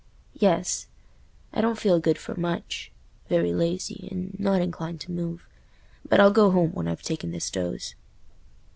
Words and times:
"Yes: 0.33 0.87
I 1.53 1.61
don't 1.61 1.77
feel 1.77 1.99
good 1.99 2.17
for 2.17 2.33
much—very 2.33 3.53
lazy, 3.53 4.07
and 4.11 4.33
not 4.39 4.59
inclined 4.59 4.99
to 5.01 5.11
move; 5.11 5.45
but 6.09 6.19
I'll 6.19 6.31
go 6.31 6.49
home 6.49 6.71
when 6.71 6.87
I've 6.87 7.03
taken 7.03 7.29
this 7.29 7.51
dose." 7.51 7.93